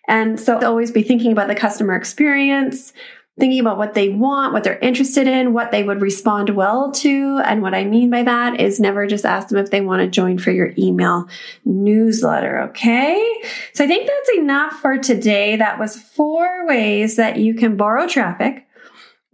And 0.08 0.40
so 0.40 0.58
always 0.58 0.90
be 0.90 1.04
thinking 1.04 1.30
about 1.30 1.46
the 1.46 1.54
customer 1.54 1.94
experience, 1.94 2.92
thinking 3.38 3.60
about 3.60 3.78
what 3.78 3.94
they 3.94 4.10
want, 4.10 4.52
what 4.52 4.62
they're 4.62 4.78
interested 4.78 5.26
in, 5.26 5.54
what 5.54 5.70
they 5.70 5.82
would 5.82 6.02
respond 6.02 6.50
well 6.50 6.92
to. 6.92 7.40
And 7.44 7.62
what 7.62 7.74
I 7.74 7.84
mean 7.84 8.10
by 8.10 8.22
that 8.22 8.60
is 8.60 8.78
never 8.78 9.06
just 9.06 9.24
ask 9.24 9.48
them 9.48 9.58
if 9.58 9.70
they 9.70 9.80
want 9.80 10.00
to 10.00 10.06
join 10.08 10.38
for 10.38 10.50
your 10.50 10.72
email 10.76 11.28
newsletter. 11.64 12.60
Okay. 12.60 13.42
So 13.72 13.84
I 13.84 13.86
think 13.86 14.06
that's 14.06 14.38
enough 14.38 14.74
for 14.80 14.98
today. 14.98 15.56
That 15.56 15.78
was 15.78 15.96
four 15.96 16.66
ways 16.66 17.16
that 17.16 17.38
you 17.38 17.54
can 17.54 17.76
borrow 17.76 18.06
traffic. 18.06 18.66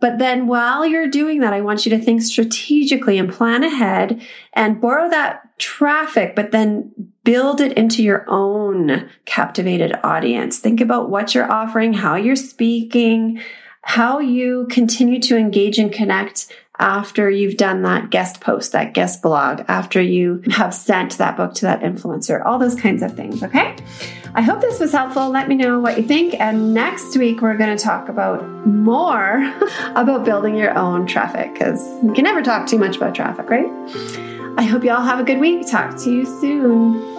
But 0.00 0.18
then 0.18 0.46
while 0.46 0.86
you're 0.86 1.08
doing 1.08 1.40
that, 1.40 1.52
I 1.52 1.60
want 1.60 1.84
you 1.84 1.90
to 1.90 1.98
think 1.98 2.22
strategically 2.22 3.18
and 3.18 3.32
plan 3.32 3.64
ahead 3.64 4.22
and 4.52 4.80
borrow 4.80 5.10
that 5.10 5.58
traffic, 5.58 6.36
but 6.36 6.52
then 6.52 6.92
build 7.24 7.60
it 7.60 7.72
into 7.72 8.04
your 8.04 8.24
own 8.28 9.10
captivated 9.24 9.92
audience. 10.04 10.60
Think 10.60 10.80
about 10.80 11.10
what 11.10 11.34
you're 11.34 11.50
offering, 11.50 11.94
how 11.94 12.14
you're 12.14 12.36
speaking, 12.36 13.42
how 13.82 14.18
you 14.18 14.66
continue 14.70 15.20
to 15.22 15.36
engage 15.36 15.78
and 15.78 15.92
connect 15.92 16.52
after 16.78 17.28
you've 17.28 17.56
done 17.56 17.82
that 17.82 18.10
guest 18.10 18.40
post, 18.40 18.72
that 18.72 18.94
guest 18.94 19.20
blog, 19.22 19.62
after 19.66 20.00
you 20.00 20.42
have 20.50 20.72
sent 20.72 21.18
that 21.18 21.36
book 21.36 21.54
to 21.54 21.62
that 21.62 21.80
influencer, 21.80 22.44
all 22.44 22.58
those 22.58 22.76
kinds 22.76 23.02
of 23.02 23.14
things. 23.14 23.42
Okay. 23.42 23.76
I 24.34 24.42
hope 24.42 24.60
this 24.60 24.78
was 24.78 24.92
helpful. 24.92 25.28
Let 25.30 25.48
me 25.48 25.56
know 25.56 25.80
what 25.80 25.96
you 25.96 26.04
think. 26.04 26.38
And 26.38 26.74
next 26.74 27.16
week, 27.16 27.40
we're 27.40 27.56
going 27.56 27.76
to 27.76 27.82
talk 27.82 28.08
about 28.08 28.44
more 28.66 29.52
about 29.96 30.24
building 30.24 30.54
your 30.54 30.76
own 30.78 31.06
traffic 31.06 31.52
because 31.52 31.82
you 32.04 32.12
can 32.12 32.24
never 32.24 32.42
talk 32.42 32.68
too 32.68 32.78
much 32.78 32.96
about 32.96 33.14
traffic, 33.14 33.50
right? 33.50 33.66
I 34.56 34.62
hope 34.62 34.84
you 34.84 34.90
all 34.90 35.02
have 35.02 35.18
a 35.18 35.24
good 35.24 35.40
week. 35.40 35.68
Talk 35.68 35.96
to 35.98 36.10
you 36.10 36.24
soon. 36.40 37.17